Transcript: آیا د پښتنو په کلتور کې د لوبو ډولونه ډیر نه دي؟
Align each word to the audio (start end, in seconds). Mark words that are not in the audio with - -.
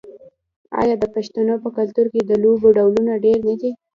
آیا 0.81 0.95
د 0.99 1.05
پښتنو 1.15 1.53
په 1.63 1.69
کلتور 1.77 2.05
کې 2.13 2.21
د 2.25 2.31
لوبو 2.43 2.67
ډولونه 2.77 3.11
ډیر 3.25 3.37
نه 3.49 3.55
دي؟ 3.61 3.71